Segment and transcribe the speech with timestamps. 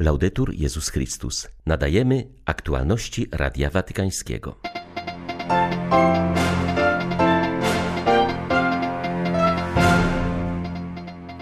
[0.00, 1.48] Laudetur Jezus Chrystus.
[1.66, 4.54] Nadajemy aktualności Radia Watykańskiego.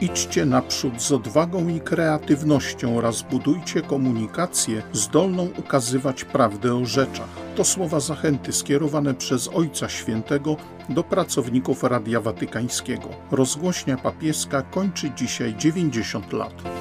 [0.00, 7.29] Idźcie naprzód z odwagą i kreatywnością oraz budujcie komunikację zdolną ukazywać prawdę o rzeczach.
[7.57, 10.57] To słowa zachęty skierowane przez Ojca Świętego
[10.88, 13.09] do pracowników Radia Watykańskiego.
[13.30, 16.75] Rozgłośnia papieska kończy dzisiaj 90 lat.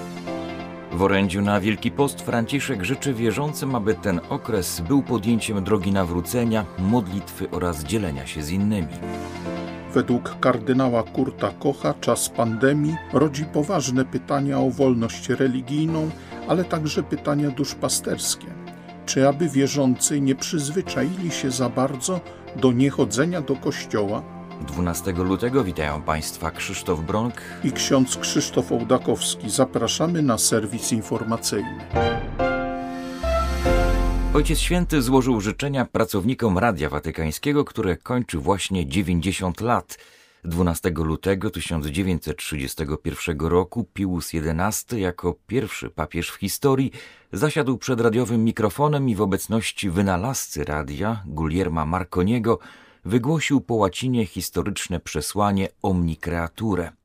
[0.95, 6.65] W orędziu na Wielki Post Franciszek życzy wierzącym, aby ten okres był podjęciem drogi nawrócenia,
[6.79, 8.93] modlitwy oraz dzielenia się z innymi.
[9.93, 16.09] Według kardynała Kurta Kocha czas pandemii rodzi poważne pytania o wolność religijną,
[16.47, 18.47] ale także pytania duszpasterskie.
[19.05, 22.19] Czy aby wierzący nie przyzwyczaili się za bardzo
[22.55, 24.34] do niechodzenia do kościoła?
[24.61, 29.49] 12 lutego witają Państwa Krzysztof Bronk i ksiądz Krzysztof Ołdakowski.
[29.49, 31.85] Zapraszamy na serwis informacyjny.
[34.33, 39.97] Ojciec Święty złożył życzenia pracownikom Radia Watykańskiego, które kończy właśnie 90 lat.
[40.43, 46.91] 12 lutego 1931 roku Pius XI jako pierwszy papież w historii
[47.33, 52.59] zasiadł przed radiowym mikrofonem i w obecności wynalazcy radia Guillerma Marconiego
[53.05, 56.91] wygłosił po łacinie historyczne przesłanie Omni Creature–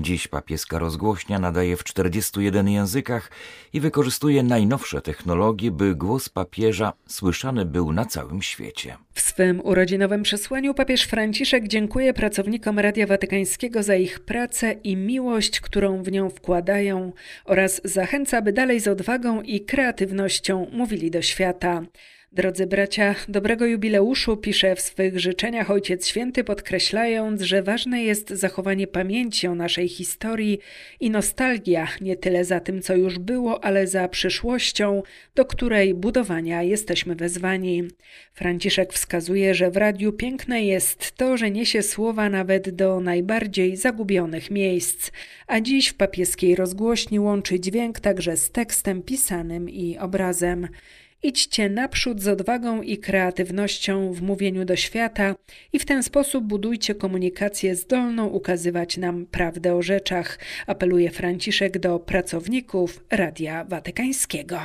[0.00, 3.30] Dziś papieska rozgłośnia nadaje w 41 językach
[3.72, 8.96] i wykorzystuje najnowsze technologie, by głos papieża słyszany był na całym świecie.
[9.12, 15.60] W swym urodzinowym przesłaniu papież Franciszek dziękuje pracownikom Radia Watykańskiego za ich pracę i miłość,
[15.60, 17.12] którą w nią wkładają
[17.44, 21.82] oraz zachęca, by dalej z odwagą i kreatywnością mówili do świata.
[22.32, 28.86] Drodzy bracia, dobrego jubileuszu pisze w swych życzeniach Ojciec Święty, podkreślając, że ważne jest zachowanie
[28.86, 30.58] pamięci o naszej historii
[31.00, 35.02] i nostalgia nie tyle za tym, co już było, ale za przyszłością,
[35.34, 37.84] do której budowania jesteśmy wezwani.
[38.34, 44.50] Franciszek wskazuje, że w radiu piękne jest to, że niesie słowa nawet do najbardziej zagubionych
[44.50, 45.10] miejsc,
[45.46, 50.68] a dziś w papieskiej rozgłośni łączy dźwięk także z tekstem pisanym i obrazem.
[51.22, 55.34] Idźcie naprzód z odwagą i kreatywnością w mówieniu do świata
[55.72, 61.98] i w ten sposób budujcie komunikację zdolną ukazywać nam prawdę o rzeczach, apeluje Franciszek do
[61.98, 64.58] pracowników Radia Watykańskiego.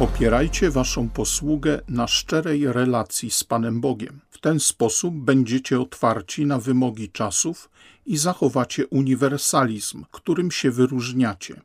[0.00, 4.20] Opierajcie waszą posługę na szczerej relacji z Panem Bogiem.
[4.30, 7.70] W ten sposób będziecie otwarci na wymogi czasów
[8.06, 11.60] i zachowacie uniwersalizm, którym się wyróżniacie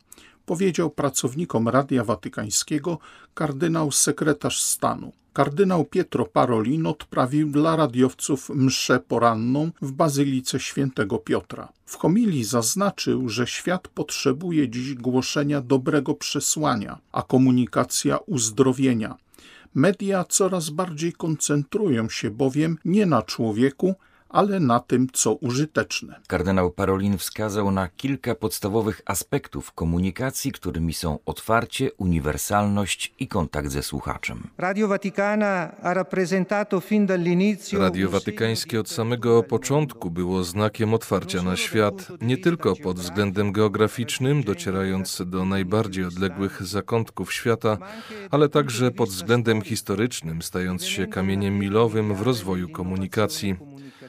[0.45, 2.97] powiedział pracownikom Radia Watykańskiego
[3.33, 5.11] kardynał sekretarz stanu.
[5.33, 11.69] Kardynał Pietro Parolin odprawił dla radiowców mszę poranną w Bazylice Świętego Piotra.
[11.85, 19.15] W homilii zaznaczył, że świat potrzebuje dziś głoszenia dobrego przesłania, a komunikacja uzdrowienia.
[19.75, 23.95] Media coraz bardziej koncentrują się bowiem nie na człowieku,
[24.31, 26.19] ale na tym, co użyteczne.
[26.27, 33.83] Kardynał Parolin wskazał na kilka podstawowych aspektów komunikacji, którymi są otwarcie, uniwersalność i kontakt ze
[33.83, 34.47] słuchaczem.
[34.57, 34.87] Radio
[38.09, 45.21] Watykańskie od samego początku było znakiem otwarcia na świat, nie tylko pod względem geograficznym, docierając
[45.25, 47.77] do najbardziej odległych zakątków świata,
[48.31, 53.55] ale także pod względem historycznym, stając się kamieniem milowym w rozwoju komunikacji.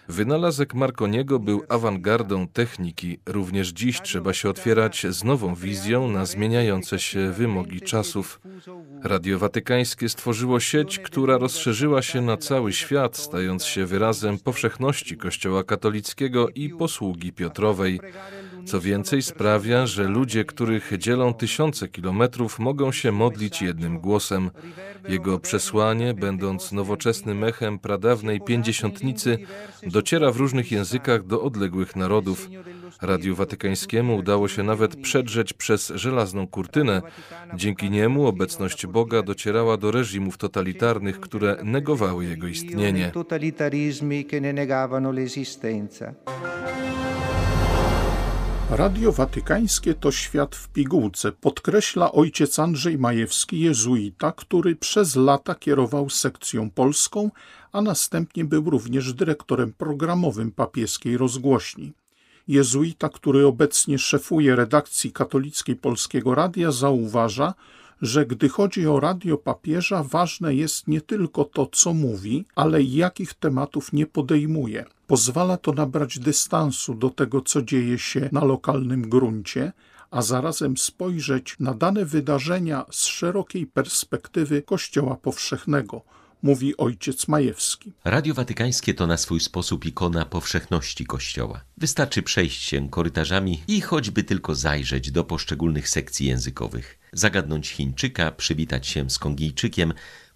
[0.09, 3.19] Wynalazek Marconiego był awangardą techniki.
[3.27, 8.41] Również dziś trzeba się otwierać z nową wizją na zmieniające się wymogi czasów.
[9.03, 15.65] Radio Watykańskie stworzyło sieć, która rozszerzyła się na cały świat, stając się wyrazem powszechności Kościoła
[15.65, 18.01] katolickiego i posługi Piotrowej.
[18.65, 24.51] Co więcej, sprawia, że ludzie, których dzielą tysiące kilometrów, mogą się modlić jednym głosem.
[25.09, 29.39] Jego przesłanie, będąc nowoczesnym echem pradawnej pięćdziesiątnicy,
[29.83, 32.49] dociera w różnych językach do odległych narodów.
[33.03, 37.03] Radiu Watykańskiemu udało się nawet przedrzeć przez żelazną kurtynę.
[37.55, 43.13] Dzięki niemu obecność Boga docierała do reżimów totalitarnych, które negowały jego istnienie.
[48.77, 56.11] Radio Watykańskie to świat w pigułce, podkreśla ojciec Andrzej Majewski, jezuita, który przez lata kierował
[56.11, 57.31] sekcją polską,
[57.73, 61.93] a następnie był również dyrektorem programowym papieskiej rozgłośni.
[62.49, 67.55] Jezuita, który obecnie szefuje redakcji katolickiej Polskiego Radia, zauważa,
[68.03, 72.95] że gdy chodzi o radio papieża, ważne jest nie tylko to, co mówi, ale i
[72.95, 74.85] jakich tematów nie podejmuje.
[75.07, 79.73] Pozwala to nabrać dystansu do tego, co dzieje się na lokalnym gruncie,
[80.11, 86.03] a zarazem spojrzeć na dane wydarzenia z szerokiej perspektywy Kościoła Powszechnego,
[86.43, 87.93] mówi ojciec Majewski.
[88.05, 91.61] Radio Watykańskie to na swój sposób ikona powszechności Kościoła.
[91.79, 98.87] Wystarczy przejść się korytarzami i choćby tylko zajrzeć do poszczególnych sekcji językowych, zagadnąć Chińczyka, przywitać
[98.87, 99.93] się z Kongijczykiem,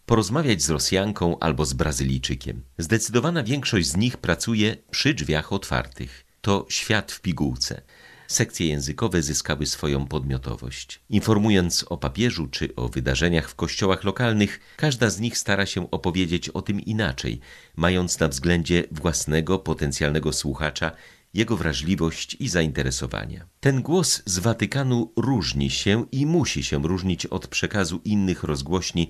[0.06, 2.62] porozmawiać z Rosjanką albo z Brazylijczykiem.
[2.78, 6.25] Zdecydowana większość z nich pracuje przy drzwiach otwartych.
[6.40, 7.82] To świat w pigułce.
[8.28, 11.00] Sekcje językowe zyskały swoją podmiotowość.
[11.11, 16.49] Informując o papieżu czy o wydarzeniach w kościołach lokalnych, każda z nich stara się opowiedzieć
[16.49, 17.40] o tym inaczej,
[17.76, 20.93] mając na względzie własnego potencjalnego słuchacza,
[21.37, 23.47] jego wrażliwość i zainteresowania.
[23.61, 29.09] Ten głos z Watykanu różni się i musi się różnić od przekazu innych rozgłośni,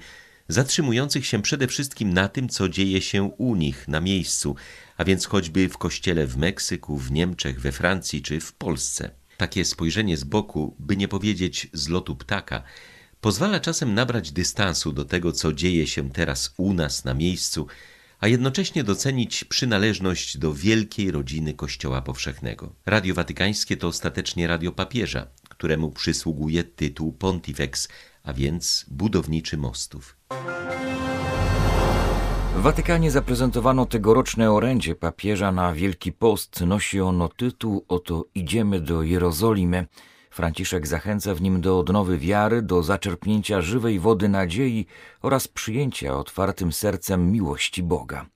[0.49, 4.57] zatrzymujących się przede wszystkim na tym, co dzieje się u nich na miejscu,
[4.97, 9.11] a więc choćby w kościele w Meksyku, w Niemczech, we Francji czy w Polsce.
[9.37, 12.63] Takie spojrzenie z boku, by nie powiedzieć z lotu ptaka,
[13.21, 17.67] pozwala czasem nabrać dystansu do tego, co dzieje się teraz u nas na miejscu,
[18.27, 22.73] a jednocześnie docenić przynależność do wielkiej rodziny Kościoła Powszechnego.
[22.87, 27.89] Radio Watykańskie to ostatecznie radio papieża, któremu przysługuje tytuł Pontifex,
[28.23, 30.17] a więc budowniczy mostów.
[32.57, 36.61] W Watykanie zaprezentowano tegoroczne orędzie papieża na Wielki Post.
[36.61, 39.87] Nosi ono tytuł Oto idziemy do Jerozolimy.
[40.37, 44.87] Franciszek zachęca w nim do odnowy wiary, do zaczerpnięcia żywej wody nadziei
[45.23, 48.27] oraz przyjęcia otwartym sercem miłości Boga.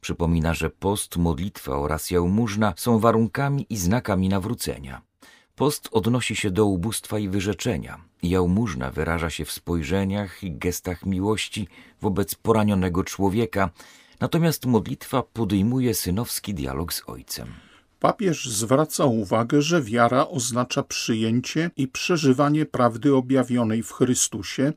[0.00, 5.02] Przypomina, że post, modlitwa oraz jałmużna są warunkami i znakami nawrócenia.
[5.54, 8.04] Post odnosi się do ubóstwa i wyrzeczenia.
[8.22, 11.68] Jałmużna wyraża się w spojrzeniach i gestach miłości
[12.00, 13.70] wobec poranionego człowieka,
[14.20, 17.71] natomiast modlitwa podejmuje synowski dialog z Ojcem.
[18.02, 24.72] Papież zwraca uwagę, że wiara oznacza przyjęcie i przeżywanie prawdy objawionej w Chrystusie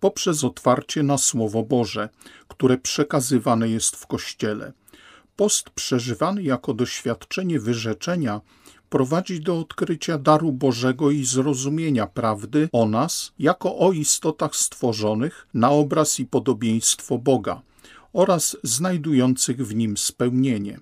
[0.00, 2.08] poprzez otwarcie na Słowo Boże,
[2.48, 4.72] które przekazywane jest w Kościele.
[5.36, 8.40] Post przeżywany jako doświadczenie wyrzeczenia
[8.88, 15.70] prowadzi do odkrycia daru Bożego i zrozumienia prawdy o nas jako o istotach stworzonych na
[15.70, 17.62] obraz i podobieństwo Boga
[18.12, 20.80] oraz znajdujących w nim spełnienie.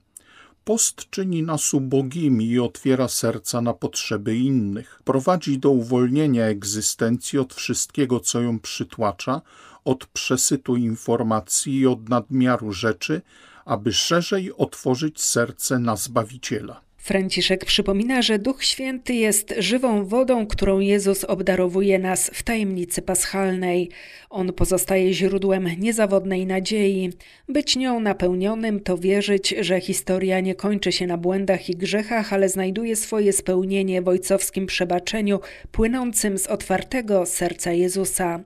[0.65, 5.01] Post czyni nas ubogimi i otwiera serca na potrzeby innych.
[5.05, 9.41] Prowadzi do uwolnienia egzystencji od wszystkiego, co ją przytłacza,
[9.85, 13.23] od przesytu informacji i od nadmiaru rzeczy,
[13.65, 16.81] aby szerzej otworzyć serce na Zbawiciela.
[17.05, 23.91] Franciszek przypomina, że Duch Święty jest żywą wodą, którą Jezus obdarowuje nas w tajemnicy paschalnej.
[24.31, 27.11] On pozostaje źródłem niezawodnej nadziei.
[27.49, 32.49] Być nią napełnionym to wierzyć, że historia nie kończy się na błędach i grzechach, ale
[32.49, 35.41] znajduje swoje spełnienie w ojcowskim przebaczeniu
[35.73, 38.41] płynącym z otwartego serca Jezusa.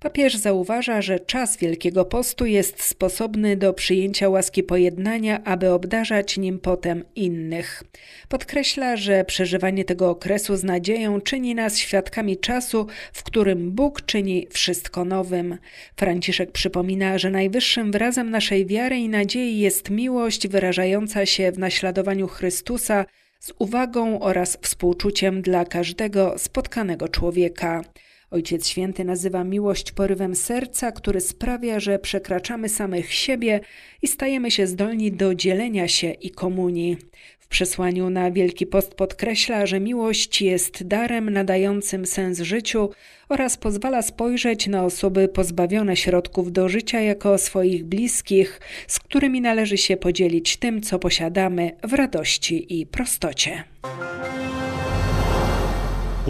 [0.00, 6.58] Papież zauważa, że czas Wielkiego Postu jest sposobny do przyjęcia łaski pojednania, aby obdarzać nim
[6.58, 7.82] potem innych.
[8.28, 14.46] Podkreśla, że przeżywanie tego okresu z nadzieją czyni nas świadkami czasu, w którym Bóg czyni
[14.50, 15.58] wszystko nowym.
[15.96, 22.28] Franciszek przypomina, że najwyższym wyrazem naszej wiary i nadziei jest miłość wyrażająca się w naśladowaniu
[22.28, 23.04] Chrystusa
[23.40, 27.82] z uwagą oraz współczuciem dla każdego spotkanego człowieka.
[28.30, 33.60] Ojciec Święty nazywa miłość porywem serca, który sprawia, że przekraczamy samych siebie
[34.02, 36.96] i stajemy się zdolni do dzielenia się i komunii.
[37.38, 42.90] W przesłaniu na Wielki Post podkreśla, że miłość jest darem nadającym sens życiu
[43.28, 49.76] oraz pozwala spojrzeć na osoby pozbawione środków do życia jako swoich bliskich, z którymi należy
[49.76, 53.64] się podzielić tym, co posiadamy w radości i prostocie.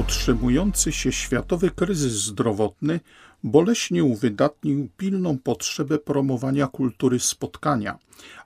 [0.01, 3.01] Utrzymujący się światowy kryzys zdrowotny
[3.45, 7.99] boleśnie uwydatnił pilną potrzebę promowania kultury spotkania,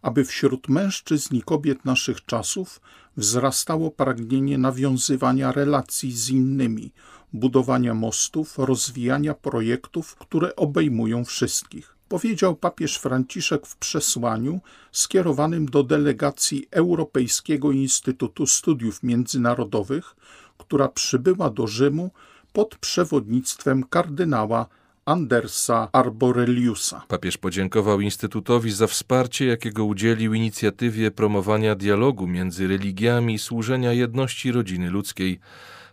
[0.03, 2.81] aby wśród mężczyzn i kobiet naszych czasów
[3.17, 6.93] wzrastało pragnienie nawiązywania relacji z innymi,
[7.33, 11.95] budowania mostów, rozwijania projektów, które obejmują wszystkich.
[12.09, 14.61] Powiedział papież Franciszek w przesłaniu
[14.93, 20.17] skierowanym do delegacji Europejskiego Instytutu Studiów Międzynarodowych,
[20.59, 22.11] która przybyła do Rzymu
[22.53, 24.67] pod przewodnictwem kardynała
[25.05, 27.03] Andersa Arboreliusa.
[27.09, 34.53] Papież podziękował Instytutowi za wsparcie, jakiego udzielił inicjatywie promowania dialogu między religiami i służenia jedności
[34.53, 35.41] rodziny ludzkiej.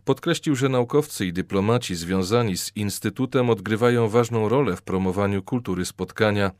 [0.06, 6.52] Podkreślił, że naukowcy i dyplomaci związani z Instytutem odgrywają ważną rolę w promowaniu kultury spotkania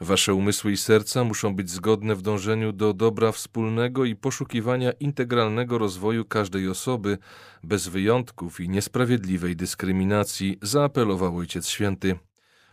[0.00, 5.78] Wasze umysły i serca muszą być zgodne w dążeniu do dobra wspólnego i poszukiwania integralnego
[5.78, 7.18] rozwoju każdej osoby,
[7.64, 12.18] bez wyjątków i niesprawiedliwej dyskryminacji, zaapelował Ojciec Święty.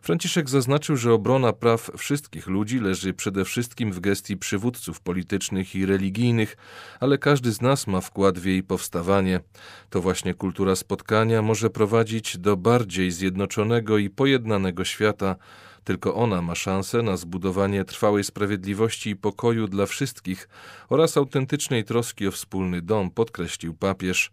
[0.01, 5.85] Franciszek zaznaczył, że obrona praw wszystkich ludzi leży przede wszystkim w gestii przywódców politycznych i
[5.85, 6.57] religijnych,
[6.99, 9.39] ale każdy z nas ma wkład w jej powstawanie.
[9.89, 15.35] To właśnie kultura spotkania może prowadzić do bardziej zjednoczonego i pojednanego świata.
[15.87, 20.49] Tylko ona ma szansę na zbudowanie trwałej sprawiedliwości i pokoju dla wszystkich
[20.89, 24.31] oraz autentycznej troski o wspólny dom, podkreślił papież.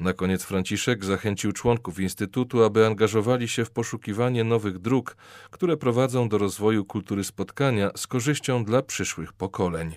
[0.00, 5.16] Na koniec Franciszek zachęcił członków Instytutu, aby angażowali się w poszukiwanie nowych dróg,
[5.50, 9.94] które prowadzą do rozwoju kultury spotkania z korzyścią dla przyszłych pokoleń.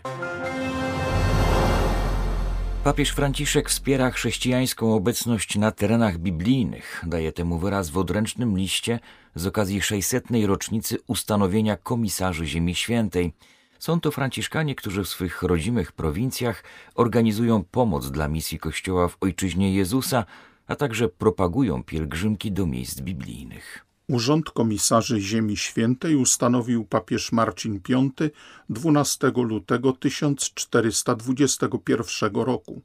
[2.84, 7.04] Papież Franciszek wspiera chrześcijańską obecność na terenach biblijnych.
[7.08, 9.00] Daje temu wyraz w odręcznym liście
[9.36, 10.26] z okazji 600.
[10.46, 13.34] rocznicy ustanowienia komisarzy Ziemi Świętej.
[13.80, 16.64] Są to Franciszkanie, którzy w swych rodzimych prowincjach
[16.96, 20.26] organizują pomoc dla misji Kościoła w Ojczyźnie Jezusa,
[20.68, 23.89] a także propagują pielgrzymki do miejsc biblijnych.
[24.10, 28.10] Urząd Komisarzy Ziemi Świętej ustanowił papież Marcin V
[28.70, 32.82] 12 lutego 1421 roku.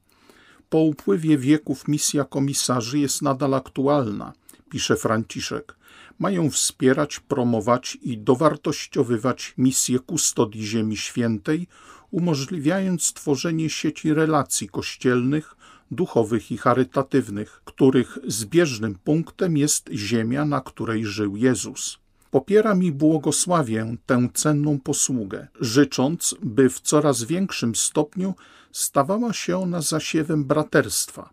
[0.69, 4.33] Po upływie wieków misja komisarzy jest nadal aktualna,
[4.69, 5.75] pisze Franciszek.
[6.19, 11.67] Mają wspierać, promować i dowartościowywać misję kustodii Ziemi Świętej,
[12.11, 15.55] umożliwiając tworzenie sieci relacji kościelnych
[15.91, 21.99] duchowych i charytatywnych, których zbieżnym punktem jest ziemia, na której żył Jezus.
[22.31, 28.33] Popieram i błogosławię tę cenną posługę, życząc, by w coraz większym stopniu
[28.71, 31.29] stawała się ona zasiewem braterstwa.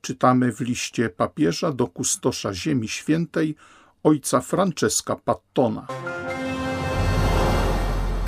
[0.00, 3.56] Czytamy w liście papieża do kustosza Ziemi Świętej
[4.02, 5.86] ojca Francesca Pattona.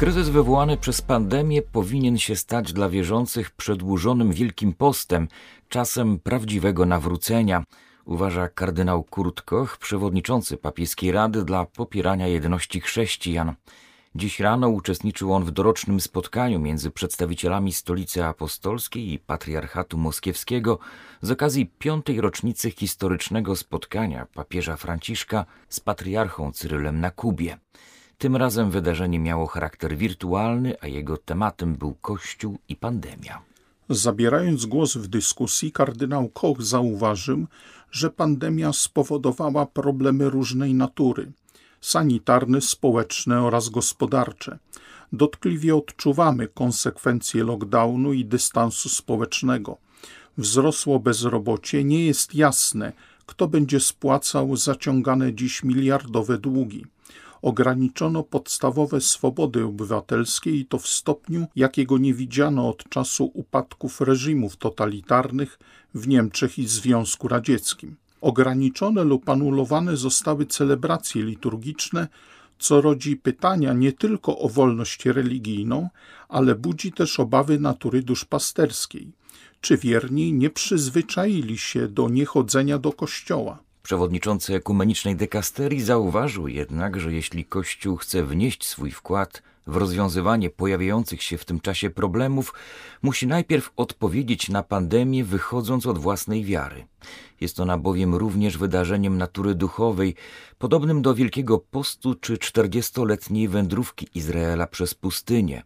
[0.04, 5.28] Kryzys wywołany przez pandemię powinien się stać dla wierzących przedłużonym Wielkim Postem,
[5.68, 7.64] czasem prawdziwego nawrócenia,
[8.04, 13.54] uważa kardynał Kurt Koch, przewodniczący papieskiej rady dla popierania jedności chrześcijan.
[14.14, 20.78] Dziś rano uczestniczył on w dorocznym spotkaniu między przedstawicielami Stolicy Apostolskiej i Patriarchatu Moskiewskiego
[21.22, 27.58] z okazji piątej rocznicy historycznego spotkania papieża Franciszka z patriarchą Cyrylem na Kubie.
[28.24, 33.42] Tym razem wydarzenie miało charakter wirtualny, a jego tematem był Kościół i pandemia.
[33.88, 37.46] Zabierając głos w dyskusji, kardynał Koch zauważył,
[37.90, 41.32] że pandemia spowodowała problemy różnej natury
[41.80, 44.58] sanitarne, społeczne oraz gospodarcze.
[45.12, 49.76] Dotkliwie odczuwamy konsekwencje lockdownu i dystansu społecznego.
[50.38, 52.92] Wzrosło bezrobocie, nie jest jasne,
[53.26, 56.84] kto będzie spłacał zaciągane dziś miliardowe długi
[57.44, 64.56] ograniczono podstawowe swobody obywatelskie i to w stopniu, jakiego nie widziano od czasu upadków reżimów
[64.56, 65.58] totalitarnych
[65.94, 67.96] w Niemczech i Związku Radzieckim.
[68.20, 72.08] Ograniczone lub anulowane zostały celebracje liturgiczne,
[72.58, 75.88] co rodzi pytania nie tylko o wolność religijną,
[76.28, 79.12] ale budzi też obawy natury duszpasterskiej.
[79.60, 83.58] Czy wierni nie przyzwyczaili się do niechodzenia do kościoła?
[83.84, 91.22] Przewodniczący ekumenicznej dekasterii zauważył jednak, że jeśli Kościół chce wnieść swój wkład w rozwiązywanie pojawiających
[91.22, 92.54] się w tym czasie problemów,
[93.02, 96.86] musi najpierw odpowiedzieć na pandemię, wychodząc od własnej wiary.
[97.40, 100.14] Jest ona bowiem również wydarzeniem natury duchowej,
[100.58, 105.62] podobnym do Wielkiego Postu czy czterdziestoletniej wędrówki Izraela przez pustynię.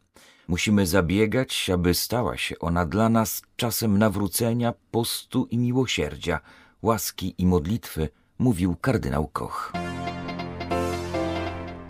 [0.48, 6.40] Musimy zabiegać, aby stała się ona dla nas czasem nawrócenia, postu i miłosierdzia,
[6.82, 8.08] łaski i modlitwy,
[8.38, 9.72] mówił kardynał Koch.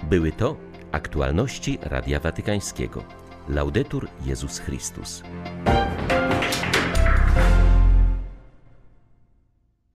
[0.03, 0.57] Były to
[0.93, 3.05] aktualności Radia Watykańskiego.
[3.49, 5.23] Laudetur Jezus Chrystus.